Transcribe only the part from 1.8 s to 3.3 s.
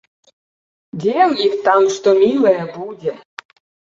што мілае будзе!